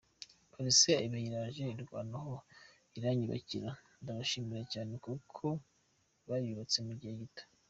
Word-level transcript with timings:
Polisi 0.53 0.91
iba 1.05 1.17
iraje 1.27 1.61
indwanaho 1.73 2.33
iranyubakira, 2.97 3.69
ndabashimira 4.01 4.63
cyane 4.73 4.93
kuko 5.05 5.45
bayubatse 6.27 6.79
mu 6.87 6.93
gihe 7.01 7.13
gito. 7.23 7.43